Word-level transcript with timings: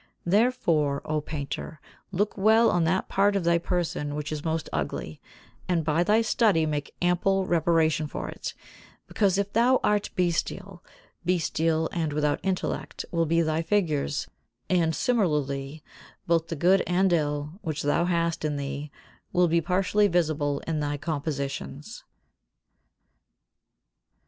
Therefore, 0.25 1.03
O 1.05 1.21
painter, 1.21 1.79
look 2.11 2.35
well 2.35 2.71
on 2.71 2.85
that 2.85 3.07
part 3.07 3.35
of 3.35 3.43
thy 3.43 3.59
person 3.59 4.15
which 4.15 4.31
is 4.31 4.43
most 4.43 4.67
ugly, 4.73 5.21
and 5.69 5.85
by 5.85 6.03
thy 6.03 6.23
study 6.23 6.65
make 6.65 6.95
ample 7.03 7.45
reparation 7.45 8.07
for 8.07 8.27
it, 8.27 8.55
because 9.05 9.37
if 9.37 9.53
thou 9.53 9.79
art 9.83 10.09
bestial, 10.15 10.83
bestial 11.23 11.87
and 11.93 12.13
without 12.13 12.39
intellect 12.41 13.05
will 13.11 13.27
be 13.27 13.43
thy 13.43 13.61
figures, 13.61 14.27
and 14.71 14.95
similarly 14.95 15.83
both 16.25 16.47
the 16.47 16.55
good 16.55 16.81
and 16.87 17.13
ill 17.13 17.59
which 17.61 17.83
thou 17.83 18.05
hast 18.05 18.43
in 18.43 18.55
thee 18.55 18.89
will 19.31 19.47
be 19.47 19.61
partially 19.61 20.07
visible 20.07 20.61
in 20.61 20.79
thy 20.79 20.97
compositions. 20.97 22.03